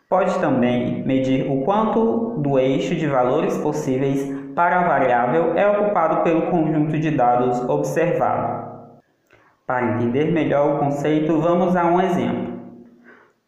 Pode 0.09 0.39
também 0.39 1.05
medir 1.05 1.51
o 1.51 1.65
quanto 1.65 2.39
do 2.39 2.61
eixo 2.61 2.95
de 2.95 3.09
valores 3.09 3.59
possíveis 3.59 4.33
para 4.55 4.81
a 4.81 4.85
variável 4.85 5.53
é 5.57 5.69
ocupado 5.69 6.23
pelo 6.23 6.43
conjunto 6.43 6.99
de 6.99 7.11
dados 7.11 7.61
observado. 7.69 8.56
Para 9.67 9.95
entender 9.95 10.31
melhor 10.31 10.77
o 10.77 10.79
conceito, 10.79 11.41
vamos 11.41 11.75
a 11.75 11.85
um 11.87 12.01
exemplo. 12.01 12.55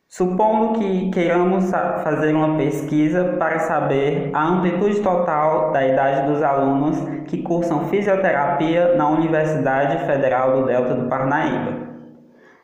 Supondo 0.08 0.76
que 0.76 1.10
queiramos 1.10 1.70
fazer 1.70 2.34
uma 2.34 2.56
pesquisa 2.56 3.37
para 3.38 3.60
saber 3.60 4.30
a 4.34 4.48
amplitude 4.48 5.00
total 5.00 5.70
da 5.70 5.87
idade 5.87 6.28
dos 6.28 6.42
alunos 6.42 6.98
que 7.28 7.40
cursam 7.42 7.84
fisioterapia 7.84 8.96
na 8.96 9.08
Universidade 9.10 10.04
Federal 10.06 10.56
do 10.56 10.66
Delta 10.66 10.94
do 10.94 11.08
Parnaíba. 11.08 11.87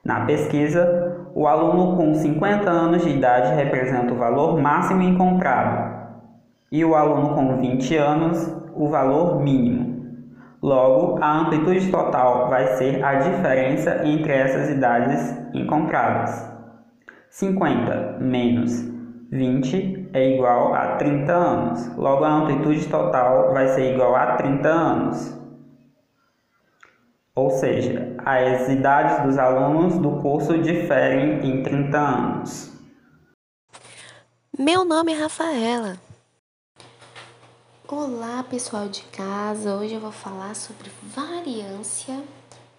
Na 0.04 0.24
pesquisa, 0.24 1.28
o 1.32 1.46
aluno 1.46 1.96
com 1.96 2.12
50 2.12 2.68
anos 2.68 3.04
de 3.04 3.10
idade 3.10 3.54
representa 3.54 4.12
o 4.12 4.16
valor 4.16 4.60
máximo 4.60 5.02
encontrado 5.02 5.94
e 6.72 6.84
o 6.84 6.96
aluno 6.96 7.36
com 7.36 7.56
20 7.58 7.96
anos 7.98 8.52
o 8.74 8.88
valor 8.88 9.40
mínimo. 9.40 9.93
Logo, 10.64 11.22
a 11.22 11.40
amplitude 11.40 11.90
total 11.90 12.48
vai 12.48 12.66
ser 12.78 13.04
a 13.04 13.16
diferença 13.16 14.00
entre 14.02 14.32
essas 14.32 14.70
idades 14.70 15.36
encontradas. 15.52 16.50
50 17.28 18.16
menos 18.18 18.82
20 19.30 20.08
é 20.14 20.30
igual 20.30 20.74
a 20.74 20.96
30 20.96 21.32
anos. 21.34 21.96
Logo, 21.98 22.24
a 22.24 22.32
amplitude 22.32 22.86
total 22.86 23.52
vai 23.52 23.68
ser 23.74 23.92
igual 23.92 24.16
a 24.16 24.36
30 24.36 24.66
anos. 24.66 25.38
Ou 27.34 27.50
seja, 27.50 28.16
as 28.24 28.66
idades 28.70 29.22
dos 29.22 29.36
alunos 29.36 29.98
do 29.98 30.12
curso 30.22 30.56
diferem 30.56 31.46
em 31.46 31.62
30 31.62 31.98
anos. 31.98 32.72
Meu 34.58 34.82
nome 34.82 35.12
é 35.12 35.20
Rafaela. 35.20 36.03
Olá 37.86 38.42
pessoal 38.42 38.88
de 38.88 39.02
casa, 39.02 39.76
hoje 39.76 39.92
eu 39.92 40.00
vou 40.00 40.10
falar 40.10 40.56
sobre 40.56 40.90
variância 41.02 42.24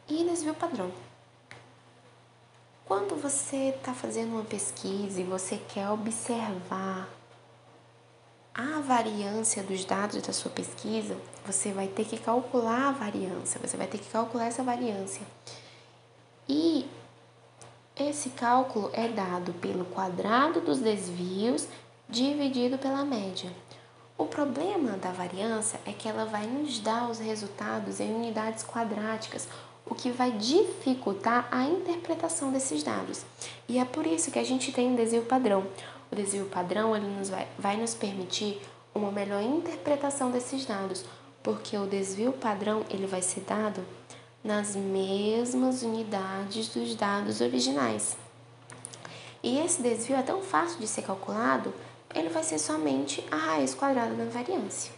e 0.10 0.24
desvio 0.24 0.56
padrão. 0.56 0.92
Quando 2.86 3.16
você 3.16 3.70
está 3.70 3.94
fazendo 3.94 4.32
uma 4.32 4.44
pesquisa 4.44 5.22
e 5.22 5.24
você 5.24 5.58
quer 5.58 5.92
observar 5.92 7.08
a 8.52 8.80
variância 8.80 9.62
dos 9.62 9.86
dados 9.86 10.24
da 10.24 10.34
sua 10.34 10.50
pesquisa, 10.50 11.16
você 11.46 11.72
vai 11.72 11.88
ter 11.88 12.06
que 12.06 12.18
calcular 12.18 12.88
a 12.88 12.92
variância, 12.92 13.62
você 13.64 13.78
vai 13.78 13.86
ter 13.86 14.00
que 14.00 14.10
calcular 14.10 14.48
essa 14.48 14.64
variância. 14.64 15.22
E 16.50 16.90
esse 17.96 18.32
cálculo 18.32 18.90
é 18.92 19.08
dado 19.08 19.54
pelo 19.54 19.86
quadrado 19.86 20.62
dos 20.62 20.80
desvios 20.80 21.68
dividido 22.10 22.80
pela 22.80 23.06
média. 23.06 23.52
O 24.18 24.26
problema 24.26 24.92
da 24.94 25.12
variância 25.12 25.78
é 25.86 25.92
que 25.92 26.08
ela 26.08 26.24
vai 26.24 26.48
nos 26.48 26.80
dar 26.80 27.10
os 27.10 27.20
resultados 27.20 28.00
em 28.00 28.14
unidades 28.16 28.64
quadráticas, 28.64 29.46
o 29.86 29.94
que 29.94 30.10
vai 30.10 30.32
dificultar 30.32 31.50
a 31.52 31.66
interpretação 31.66 32.50
desses 32.50 32.82
dados. 32.82 33.26
E 33.68 33.78
é 33.78 33.84
por 33.84 34.08
isso 34.08 34.32
que 34.32 34.40
a 34.40 34.44
gente 34.44 34.72
tem 34.72 34.88
um 34.88 34.96
desvio 34.96 35.24
padrão. 35.24 35.68
O 36.10 36.16
desvio 36.16 36.46
padrão 36.46 36.96
ele 36.96 37.08
nos 37.08 37.30
vai, 37.30 37.46
vai 37.60 37.76
nos 37.76 37.94
permitir 37.94 38.62
uma 38.94 39.12
melhor 39.12 39.44
interpretação 39.44 40.32
desses 40.32 40.66
dados, 40.66 41.04
porque 41.44 41.76
o 41.78 41.86
desvio 41.86 42.32
padrão 42.32 42.86
ele 42.90 43.06
vai 43.06 43.22
ser 43.22 43.42
dado 43.42 43.86
nas 44.42 44.78
mesmas 44.78 45.84
unidades 45.84 46.70
dos 46.70 46.96
dados 46.96 47.42
originais. 47.42 48.16
E 49.44 49.60
esse 49.60 49.82
desvio 49.82 50.16
é 50.16 50.24
tão 50.24 50.42
fácil 50.42 50.80
de 50.80 50.88
ser 50.88 51.02
calculado, 51.02 51.74
ele 52.16 52.30
vai 52.30 52.44
ser 52.44 52.58
somente 52.58 53.24
a 53.30 53.36
raiz 53.36 53.76
quadrada 53.76 54.16
da 54.16 54.26
variância. 54.26 54.92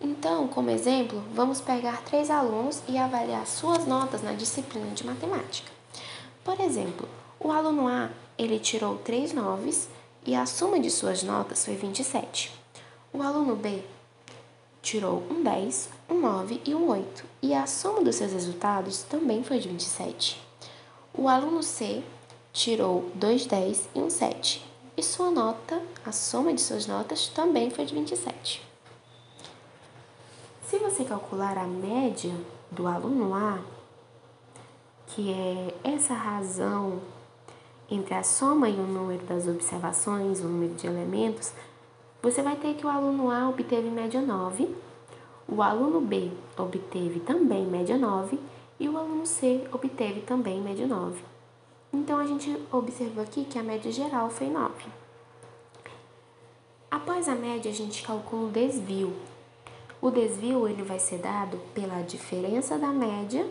Então, 0.00 0.46
como 0.48 0.70
exemplo, 0.70 1.22
vamos 1.32 1.60
pegar 1.60 2.02
três 2.02 2.28
alunos 2.28 2.82
e 2.86 2.98
avaliar 2.98 3.46
suas 3.46 3.86
notas 3.86 4.22
na 4.22 4.32
disciplina 4.32 4.90
de 4.90 5.06
matemática. 5.06 5.70
Por 6.44 6.60
exemplo, 6.60 7.08
o 7.40 7.50
aluno 7.50 7.88
A, 7.88 8.10
ele 8.36 8.58
tirou 8.58 8.98
três 8.98 9.32
noves 9.32 9.88
e 10.24 10.34
a 10.34 10.44
soma 10.44 10.78
de 10.78 10.90
suas 10.90 11.22
notas 11.22 11.64
foi 11.64 11.76
27. 11.76 12.52
O 13.12 13.22
aluno 13.22 13.56
B 13.56 13.82
tirou 14.82 15.22
um 15.30 15.42
10, 15.42 15.88
um 16.10 16.20
9 16.20 16.60
e 16.64 16.74
um 16.74 16.88
8, 16.88 17.24
e 17.42 17.54
a 17.54 17.66
soma 17.66 18.02
dos 18.02 18.16
seus 18.16 18.32
resultados 18.32 19.02
também 19.02 19.42
foi 19.42 19.58
de 19.58 19.68
27. 19.68 20.40
O 21.14 21.28
aluno 21.28 21.62
C 21.62 22.02
tirou 22.52 23.10
dois 23.14 23.46
10 23.46 23.88
e 23.94 23.98
um 23.98 24.10
7, 24.10 24.64
e 24.96 25.02
sua 25.02 25.30
nota, 25.30 25.82
a 26.04 26.10
soma 26.10 26.54
de 26.54 26.60
suas 26.60 26.86
notas, 26.86 27.28
também 27.28 27.70
foi 27.70 27.84
de 27.84 27.94
27. 27.94 28.66
Se 30.66 30.78
você 30.78 31.04
calcular 31.04 31.58
a 31.58 31.64
média 31.64 32.34
do 32.70 32.86
aluno 32.86 33.34
A, 33.34 33.58
que 35.08 35.32
é 35.32 35.74
essa 35.84 36.14
razão 36.14 37.00
entre 37.90 38.14
a 38.14 38.22
soma 38.22 38.68
e 38.68 38.74
o 38.74 38.86
número 38.86 39.24
das 39.26 39.46
observações, 39.46 40.40
o 40.40 40.44
número 40.44 40.74
de 40.74 40.86
elementos, 40.86 41.52
você 42.22 42.42
vai 42.42 42.56
ter 42.56 42.74
que 42.74 42.84
o 42.84 42.88
aluno 42.88 43.30
A 43.30 43.48
obteve 43.48 43.88
média 43.88 44.20
9, 44.20 44.74
o 45.46 45.62
aluno 45.62 46.00
B 46.00 46.32
obteve 46.56 47.20
também 47.20 47.64
média 47.64 47.96
9 47.96 48.38
e 48.80 48.88
o 48.88 48.98
aluno 48.98 49.24
C 49.24 49.64
obteve 49.72 50.22
também 50.22 50.60
média 50.60 50.86
9. 50.86 51.35
Então, 51.92 52.18
a 52.18 52.26
gente 52.26 52.56
observou 52.72 53.22
aqui 53.22 53.44
que 53.44 53.58
a 53.58 53.62
média 53.62 53.90
geral 53.90 54.28
foi 54.28 54.48
9. 54.48 54.72
Após 56.90 57.28
a 57.28 57.34
média, 57.34 57.70
a 57.70 57.74
gente 57.74 58.02
calcula 58.02 58.48
o 58.48 58.50
desvio. 58.50 59.14
O 60.00 60.10
desvio 60.10 60.68
ele 60.68 60.82
vai 60.82 60.98
ser 60.98 61.18
dado 61.18 61.58
pela 61.74 62.02
diferença 62.02 62.78
da 62.78 62.88
média 62.88 63.48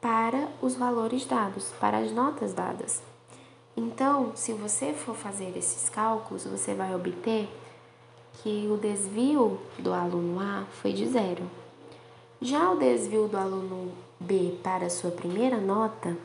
para 0.00 0.48
os 0.60 0.74
valores 0.74 1.24
dados, 1.24 1.72
para 1.78 1.98
as 1.98 2.12
notas 2.12 2.52
dadas. 2.52 3.02
Então, 3.76 4.32
se 4.34 4.52
você 4.52 4.92
for 4.92 5.14
fazer 5.14 5.56
esses 5.56 5.88
cálculos, 5.88 6.44
você 6.44 6.74
vai 6.74 6.94
obter 6.94 7.48
que 8.42 8.68
o 8.70 8.76
desvio 8.76 9.58
do 9.78 9.92
aluno 9.92 10.40
A 10.40 10.64
foi 10.80 10.92
de 10.92 11.06
zero. 11.06 11.48
Já 12.40 12.70
o 12.70 12.76
desvio 12.76 13.28
do 13.28 13.36
aluno 13.36 13.92
B 14.22 14.58
para 14.62 14.86
a 14.86 14.90
sua 14.90 15.10
primeira 15.10 15.58
nota, 15.58 16.16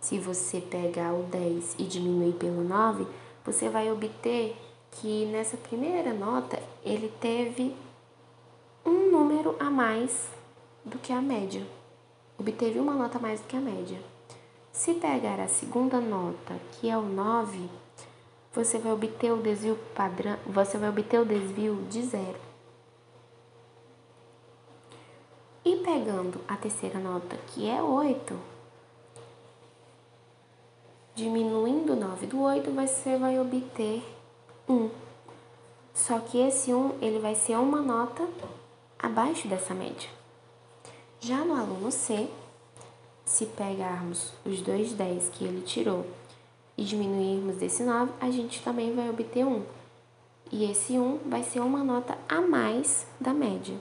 se 0.00 0.18
você 0.18 0.60
pegar 0.60 1.12
o 1.12 1.24
10 1.24 1.76
e 1.78 1.84
diminuir 1.84 2.34
pelo 2.34 2.62
9, 2.62 3.06
você 3.44 3.68
vai 3.68 3.90
obter 3.90 4.56
que 4.92 5.26
nessa 5.26 5.56
primeira 5.56 6.12
nota 6.12 6.62
ele 6.84 7.12
teve 7.20 7.74
um 8.84 9.10
número 9.10 9.56
a 9.58 9.70
mais 9.70 10.28
do 10.84 10.98
que 10.98 11.12
a 11.12 11.20
média 11.20 11.66
obteve 12.38 12.78
uma 12.78 12.94
nota 12.94 13.18
mais 13.18 13.40
do 13.40 13.46
que 13.48 13.56
a 13.56 13.60
média. 13.60 13.98
Se 14.72 14.94
pegar 14.94 15.40
a 15.40 15.48
segunda 15.48 16.00
nota, 16.00 16.54
que 16.72 16.88
é 16.88 16.96
o 16.96 17.02
9, 17.02 17.68
você 18.54 18.78
vai 18.78 18.92
obter 18.92 19.32
o 19.32 19.38
desvio 19.38 19.76
padrão, 19.94 20.38
você 20.46 20.78
vai 20.78 20.88
obter 20.88 21.20
o 21.20 21.24
desvio 21.24 21.84
de 21.90 22.02
zero. 22.02 22.47
E 25.64 25.76
pegando 25.76 26.40
a 26.46 26.56
terceira 26.56 26.98
nota, 26.98 27.36
que 27.48 27.68
é 27.68 27.82
8, 27.82 28.34
diminuindo 31.14 31.94
o 31.94 31.96
9 31.96 32.26
do 32.26 32.40
8, 32.40 32.70
você 32.70 33.16
vai 33.16 33.38
obter 33.40 34.02
1. 34.68 34.90
Só 35.92 36.20
que 36.20 36.38
esse 36.38 36.72
1 36.72 36.98
ele 37.02 37.18
vai 37.18 37.34
ser 37.34 37.56
uma 37.56 37.82
nota 37.82 38.26
abaixo 38.98 39.48
dessa 39.48 39.74
média. 39.74 40.08
Já 41.20 41.44
no 41.44 41.54
aluno 41.54 41.90
C, 41.90 42.28
se 43.24 43.46
pegarmos 43.46 44.32
os 44.46 44.60
dois 44.62 44.92
10 44.92 45.28
que 45.30 45.44
ele 45.44 45.62
tirou 45.62 46.06
e 46.76 46.84
diminuirmos 46.84 47.56
desse 47.56 47.82
9, 47.82 48.12
a 48.20 48.30
gente 48.30 48.62
também 48.62 48.94
vai 48.94 49.10
obter 49.10 49.44
1. 49.44 49.62
E 50.52 50.70
esse 50.70 50.92
1 50.92 51.18
vai 51.26 51.42
ser 51.42 51.60
uma 51.60 51.82
nota 51.82 52.16
a 52.28 52.40
mais 52.40 53.06
da 53.20 53.34
média. 53.34 53.76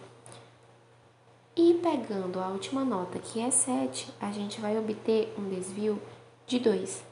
E 1.60 1.74
pegando 1.74 2.39
a 2.39 2.50
última 2.50 2.86
nota, 2.86 3.17
que 3.17 3.41
é 3.41 3.50
7, 3.50 4.13
a 4.22 4.32
gente 4.32 4.62
vai 4.62 4.78
obter 4.78 5.34
um 5.36 5.50
desvio 5.50 6.00
de 6.46 6.60
2. 6.60 7.04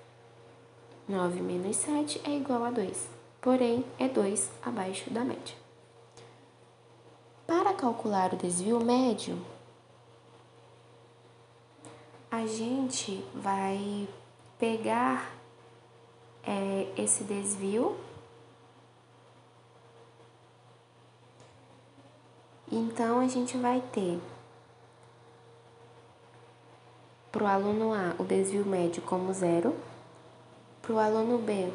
9 1.10 1.42
menos 1.42 1.76
7 1.78 2.22
é 2.24 2.38
igual 2.38 2.64
a 2.64 2.70
2, 2.70 3.10
porém 3.42 3.84
é 3.98 4.08
2 4.08 4.52
abaixo 4.62 5.10
da 5.10 5.24
média. 5.24 5.56
Para 7.48 7.74
calcular 7.74 8.36
o 8.36 8.38
desvio 8.38 8.80
médio, 8.80 9.36
a 12.30 12.46
gente 12.46 13.26
vai 13.34 14.08
pegar 14.60 15.36
é, 16.44 16.94
esse 16.96 17.24
desvio. 17.24 17.98
Então, 22.72 23.20
a 23.20 23.28
gente 23.28 23.58
vai 23.58 23.82
ter 23.92 24.20
para 27.36 27.44
o 27.44 27.48
aluno 27.48 27.94
A 27.94 28.16
o 28.18 28.24
desvio 28.24 28.66
médio 28.66 29.02
como 29.02 29.34
zero, 29.34 29.76
para 30.82 30.94
o 30.94 31.00
aluno 31.00 31.38
B 31.38 31.70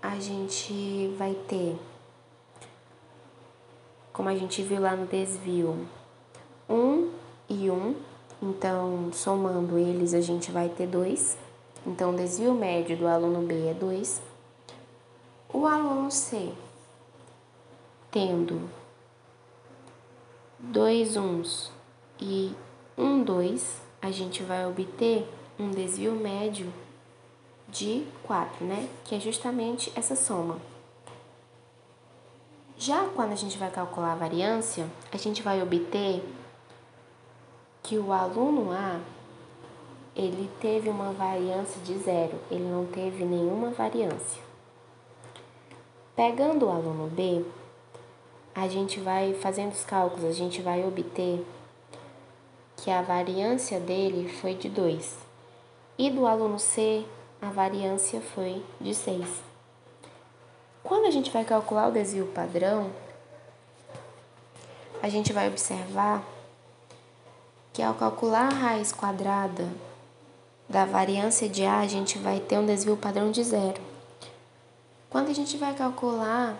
a 0.00 0.18
gente 0.18 1.14
vai 1.18 1.34
ter, 1.46 1.78
como 4.10 4.30
a 4.30 4.34
gente 4.34 4.62
viu 4.62 4.80
lá 4.80 4.96
no 4.96 5.06
desvio, 5.06 5.86
um 6.66 7.10
e 7.46 7.70
1. 7.70 7.94
Então, 8.40 9.10
somando 9.12 9.78
eles, 9.78 10.14
a 10.14 10.20
gente 10.22 10.50
vai 10.50 10.70
ter 10.70 10.86
2. 10.86 11.36
Então, 11.86 12.10
o 12.10 12.16
desvio 12.16 12.54
médio 12.54 12.96
do 12.96 13.06
aluno 13.06 13.46
B 13.46 13.68
é 13.68 13.74
2. 13.74 14.22
O 15.52 15.66
aluno 15.66 16.10
C, 16.10 16.52
tendo 18.10 18.68
dois 20.58 21.16
uns 21.16 21.70
e 22.20 22.54
um 22.96 23.22
dois, 23.22 23.80
a 24.00 24.10
gente 24.10 24.42
vai 24.42 24.66
obter 24.66 25.28
um 25.58 25.70
desvio 25.70 26.12
médio 26.12 26.72
de 27.68 28.06
4, 28.24 28.64
né? 28.64 28.88
Que 29.04 29.14
é 29.14 29.20
justamente 29.20 29.92
essa 29.96 30.14
soma. 30.14 30.58
Já 32.76 33.08
quando 33.14 33.32
a 33.32 33.36
gente 33.36 33.56
vai 33.56 33.70
calcular 33.70 34.12
a 34.12 34.16
variância, 34.16 34.86
a 35.12 35.16
gente 35.16 35.42
vai 35.42 35.62
obter 35.62 36.22
que 37.82 37.96
o 37.98 38.12
aluno 38.12 38.72
A 38.72 39.00
ele 40.16 40.48
teve 40.60 40.88
uma 40.88 41.12
variância 41.12 41.80
de 41.82 41.98
zero, 41.98 42.38
ele 42.50 42.64
não 42.64 42.86
teve 42.86 43.24
nenhuma 43.24 43.70
variância. 43.70 44.42
Pegando 46.14 46.66
o 46.66 46.70
aluno 46.70 47.08
B, 47.10 47.44
a 48.54 48.68
gente 48.68 49.00
vai 49.00 49.34
fazendo 49.34 49.72
os 49.72 49.84
cálculos, 49.84 50.24
a 50.24 50.32
gente 50.32 50.62
vai 50.62 50.86
obter 50.86 51.44
que 52.84 52.90
a 52.90 53.00
variância 53.00 53.80
dele 53.80 54.28
foi 54.28 54.54
de 54.54 54.68
2 54.68 55.16
e 55.96 56.10
do 56.10 56.26
aluno 56.26 56.58
C 56.58 57.02
a 57.40 57.48
variância 57.48 58.20
foi 58.20 58.62
de 58.78 58.94
6. 58.94 59.26
Quando 60.82 61.06
a 61.06 61.10
gente 61.10 61.30
vai 61.30 61.46
calcular 61.46 61.88
o 61.88 61.92
desvio 61.92 62.26
padrão, 62.26 62.90
a 65.02 65.08
gente 65.08 65.32
vai 65.32 65.48
observar 65.48 66.22
que 67.72 67.82
ao 67.82 67.94
calcular 67.94 68.52
a 68.52 68.54
raiz 68.54 68.92
quadrada 68.92 69.66
da 70.68 70.84
variância 70.84 71.48
de 71.48 71.64
A, 71.64 71.80
a 71.80 71.86
gente 71.86 72.18
vai 72.18 72.38
ter 72.38 72.58
um 72.58 72.66
desvio 72.66 72.98
padrão 72.98 73.30
de 73.30 73.42
zero. 73.44 73.80
Quando 75.08 75.30
a 75.30 75.34
gente 75.34 75.56
vai 75.56 75.72
calcular 75.72 76.54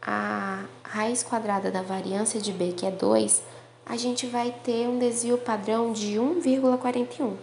a 0.00 0.64
raiz 0.82 1.22
quadrada 1.22 1.70
da 1.70 1.82
variância 1.82 2.40
de 2.40 2.50
b, 2.50 2.72
que 2.72 2.86
é 2.86 2.90
2, 2.90 3.59
a 3.90 3.96
gente 3.96 4.24
vai 4.24 4.52
ter 4.52 4.86
um 4.86 5.00
desvio 5.00 5.36
padrão 5.36 5.92
de 5.92 6.14
1,41. 6.14 7.36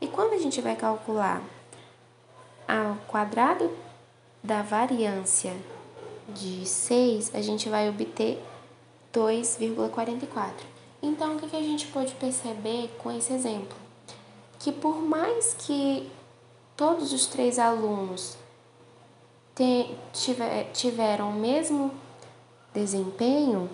E 0.00 0.08
quando 0.08 0.32
a 0.32 0.38
gente 0.38 0.58
vai 0.58 0.74
calcular 0.74 1.42
o 2.66 3.06
quadrado 3.06 3.70
da 4.42 4.62
variância 4.62 5.54
de 6.30 6.64
6, 6.64 7.34
a 7.34 7.42
gente 7.42 7.68
vai 7.68 7.90
obter 7.90 8.42
2,44. 9.12 10.52
Então, 11.02 11.36
o 11.36 11.38
que, 11.38 11.54
a 11.54 11.60
gente 11.60 11.86
pode 11.88 12.14
perceber 12.14 12.88
com 12.96 13.12
esse 13.12 13.34
exemplo? 13.34 13.76
Que 14.58 14.72
por 14.72 14.96
mais 14.96 15.52
que 15.58 16.10
todos 16.74 17.12
os 17.12 17.26
três 17.26 17.58
alunos 17.58 18.38
tiveram 20.72 21.28
o 21.28 21.34
mesmo 21.34 21.92
desempenho, 22.72 23.68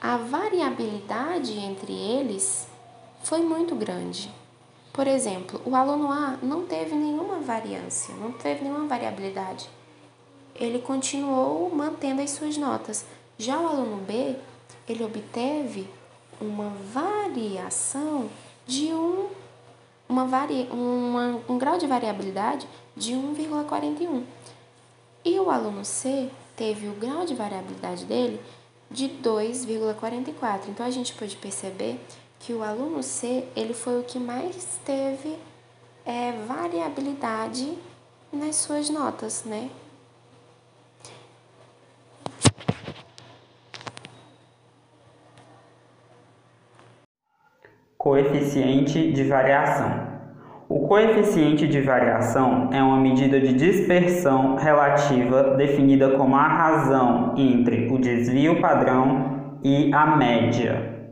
a 0.00 0.16
variabilidade 0.16 1.58
entre 1.58 1.92
eles 1.92 2.68
foi 3.22 3.40
muito 3.40 3.74
grande. 3.74 4.30
Por 4.92 5.06
exemplo, 5.06 5.60
o 5.64 5.74
aluno 5.74 6.10
A 6.10 6.38
não 6.42 6.66
teve 6.66 6.94
nenhuma 6.94 7.38
variância, 7.40 8.14
não 8.14 8.32
teve 8.32 8.62
nenhuma 8.62 8.86
variabilidade. 8.86 9.68
Ele 10.54 10.78
continuou 10.80 11.70
mantendo 11.74 12.22
as 12.22 12.30
suas 12.30 12.56
notas. 12.56 13.06
Já 13.36 13.60
o 13.60 13.66
aluno 13.66 13.98
B, 13.98 14.36
ele 14.88 15.04
obteve 15.04 15.88
uma 16.40 16.70
variação 16.92 18.28
de 18.66 18.92
um, 18.92 19.28
uma 20.08 20.24
vari, 20.26 20.68
uma, 20.70 21.40
um 21.48 21.58
grau 21.58 21.78
de 21.78 21.86
variabilidade 21.86 22.66
de 22.96 23.14
1,41. 23.14 24.22
E 25.24 25.38
o 25.38 25.50
aluno 25.50 25.84
C 25.84 26.30
teve 26.56 26.88
o 26.88 26.94
grau 26.94 27.24
de 27.24 27.34
variabilidade 27.34 28.04
dele 28.04 28.40
de 28.90 29.08
2,44. 29.08 30.68
Então 30.68 30.84
a 30.86 30.90
gente 30.90 31.14
pode 31.14 31.36
perceber 31.36 32.00
que 32.38 32.52
o 32.52 32.62
aluno 32.62 33.02
C 33.02 33.44
ele 33.54 33.74
foi 33.74 34.00
o 34.00 34.04
que 34.04 34.18
mais 34.18 34.78
teve 34.84 35.36
é, 36.04 36.32
variabilidade 36.46 37.76
nas 38.32 38.56
suas 38.56 38.88
notas, 38.88 39.44
né? 39.44 39.70
Coeficiente 47.96 49.12
de 49.12 49.24
variação. 49.24 50.07
O 50.70 50.86
coeficiente 50.86 51.66
de 51.66 51.80
variação 51.80 52.68
é 52.70 52.82
uma 52.82 52.98
medida 52.98 53.40
de 53.40 53.54
dispersão 53.54 54.56
relativa 54.56 55.54
definida 55.56 56.10
como 56.10 56.36
a 56.36 56.46
razão 56.46 57.32
entre 57.38 57.88
o 57.90 57.98
desvio 57.98 58.60
padrão 58.60 59.58
e 59.64 59.90
a 59.94 60.14
média, 60.14 61.08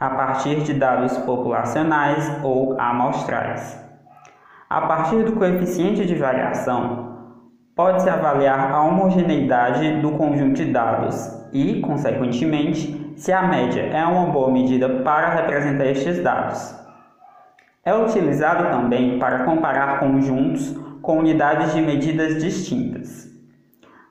a 0.00 0.08
partir 0.08 0.62
de 0.62 0.72
dados 0.72 1.18
populacionais 1.18 2.42
ou 2.42 2.80
amostrais. 2.80 3.78
A 4.70 4.80
partir 4.80 5.22
do 5.24 5.32
coeficiente 5.32 6.06
de 6.06 6.14
variação, 6.14 7.18
pode-se 7.76 8.08
avaliar 8.08 8.72
a 8.72 8.84
homogeneidade 8.84 10.00
do 10.00 10.12
conjunto 10.12 10.54
de 10.54 10.72
dados 10.72 11.46
e, 11.52 11.78
consequentemente, 11.82 13.12
se 13.18 13.30
a 13.30 13.42
média 13.42 13.82
é 13.82 14.02
uma 14.06 14.32
boa 14.32 14.50
medida 14.50 14.88
para 15.02 15.28
representar 15.28 15.84
estes 15.88 16.22
dados. 16.22 16.83
É 17.84 17.94
utilizado 17.94 18.70
também 18.70 19.18
para 19.18 19.44
comparar 19.44 20.00
conjuntos 20.00 20.74
com 21.02 21.18
unidades 21.18 21.74
de 21.74 21.82
medidas 21.82 22.42
distintas. 22.42 23.30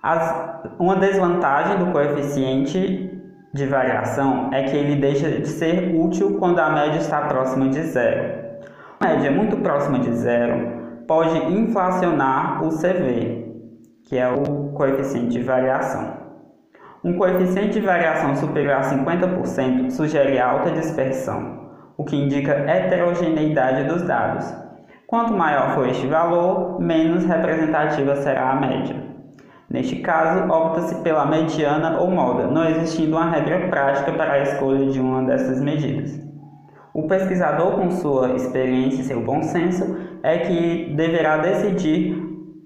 As, 0.01 0.69
uma 0.77 0.95
desvantagem 0.95 1.77
do 1.79 1.91
coeficiente 1.91 3.09
de 3.51 3.65
variação 3.65 4.49
é 4.53 4.63
que 4.63 4.75
ele 4.75 4.97
deixa 4.97 5.29
de 5.29 5.47
ser 5.47 5.95
útil 5.95 6.37
quando 6.37 6.59
a 6.59 6.69
média 6.69 6.99
está 6.99 7.21
próxima 7.21 7.69
de 7.69 7.81
zero. 7.81 8.43
A 8.99 9.07
média 9.07 9.31
muito 9.31 9.57
próxima 9.57 9.97
de 9.99 10.13
zero 10.13 11.03
pode 11.07 11.37
inflacionar 11.51 12.63
o 12.63 12.69
CV, 12.69 13.55
que 14.03 14.17
é 14.17 14.27
o 14.29 14.73
coeficiente 14.73 15.29
de 15.29 15.41
variação. 15.41 16.21
Um 17.03 17.17
coeficiente 17.17 17.79
de 17.79 17.85
variação 17.85 18.35
superior 18.35 18.75
a 18.75 18.81
50% 18.81 19.89
sugere 19.89 20.39
alta 20.39 20.71
dispersão, 20.71 21.62
o 22.03 22.05
que 22.05 22.17
indica 22.17 22.51
heterogeneidade 22.51 23.85
dos 23.85 24.03
dados. 24.03 24.53
Quanto 25.07 25.33
maior 25.33 25.73
for 25.73 25.87
este 25.87 26.05
valor, 26.05 26.81
menos 26.81 27.23
representativa 27.23 28.17
será 28.17 28.51
a 28.51 28.55
média. 28.55 28.95
Neste 29.69 29.95
caso, 29.97 30.51
opta-se 30.51 30.95
pela 31.01 31.25
mediana 31.25 31.99
ou 31.99 32.11
moda, 32.11 32.47
não 32.47 32.65
existindo 32.69 33.15
uma 33.15 33.29
regra 33.29 33.69
prática 33.69 34.11
para 34.11 34.33
a 34.33 34.41
escolha 34.41 34.87
de 34.87 34.99
uma 34.99 35.23
dessas 35.23 35.61
medidas. 35.61 36.19
O 36.93 37.07
pesquisador, 37.07 37.71
com 37.71 37.89
sua 37.89 38.33
experiência 38.33 39.01
e 39.01 39.05
seu 39.05 39.21
bom 39.21 39.41
senso, 39.41 39.97
é 40.21 40.39
que 40.39 40.93
deverá 40.95 41.37
decidir 41.37 42.21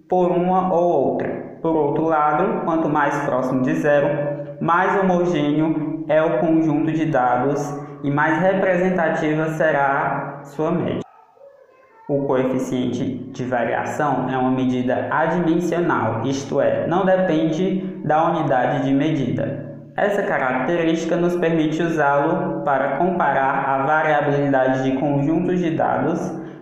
por 0.09 0.31
uma 0.31 0.73
ou 0.73 1.11
outra, 1.11 1.59
por 1.61 1.75
outro 1.75 2.05
lado, 2.05 2.65
quanto 2.65 2.89
mais 2.89 3.15
próximo 3.25 3.61
de 3.61 3.75
zero, 3.75 4.57
mais 4.59 4.99
homogêneo 4.99 6.05
é 6.09 6.21
o 6.21 6.39
conjunto 6.39 6.91
de 6.91 7.05
dados 7.05 7.86
e 8.03 8.11
mais 8.11 8.41
representativa 8.41 9.49
será 9.49 10.41
sua 10.43 10.71
média. 10.71 11.01
O 12.09 12.23
coeficiente 12.25 13.03
de 13.33 13.43
variação 13.43 14.29
é 14.29 14.37
uma 14.37 14.51
medida 14.51 15.09
adimensional, 15.11 16.21
isto 16.25 16.61
é, 16.61 16.87
não 16.87 17.05
depende 17.05 17.99
da 18.05 18.31
unidade 18.31 18.85
de 18.85 18.93
medida. 18.93 19.67
Essa 19.97 20.23
característica 20.23 21.15
nos 21.17 21.35
permite 21.35 21.81
usá-lo 21.81 22.61
para 22.63 22.97
comparar 22.97 23.67
a 23.67 23.85
variabilidade 23.85 24.83
de 24.83 24.97
conjuntos 24.97 25.59
de 25.59 25.71
dados 25.71 26.19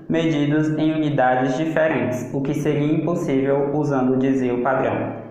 medidos 0.09 0.69
em 0.77 0.93
unidades 0.93 1.57
diferentes, 1.57 2.33
o 2.33 2.41
que 2.41 2.53
seria 2.53 2.93
impossível 2.93 3.71
usando 3.73 4.13
o 4.13 4.17
desvio 4.17 4.63
padrão. 4.63 5.25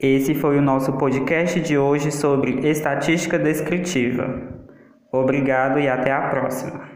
Esse 0.00 0.34
foi 0.34 0.58
o 0.58 0.62
nosso 0.62 0.94
podcast 0.94 1.60
de 1.60 1.76
hoje 1.76 2.10
sobre 2.10 2.66
estatística 2.66 3.38
descritiva. 3.38 4.49
Obrigado 5.12 5.78
e 5.78 5.88
até 5.88 6.12
a 6.12 6.28
próxima. 6.28 6.89